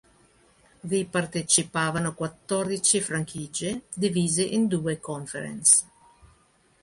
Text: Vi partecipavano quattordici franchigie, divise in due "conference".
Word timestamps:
Vi 0.81 1.05
partecipavano 1.05 2.15
quattordici 2.15 3.01
franchigie, 3.01 3.83
divise 3.93 4.41
in 4.43 4.65
due 4.65 4.99
"conference". 4.99 5.85